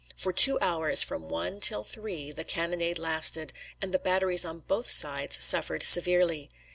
For 0.15 0.33
two 0.33 0.57
hours, 0.61 1.03
from 1.03 1.29
one 1.29 1.59
till 1.59 1.83
three, 1.83 2.31
the 2.31 2.43
cannonade 2.43 2.97
lasted, 2.97 3.53
and 3.83 3.93
the 3.93 3.99
batteries 3.99 4.43
on 4.45 4.61
both 4.67 4.89
sides 4.89 5.43
suffered 5.43 5.83
severely. 5.83 6.49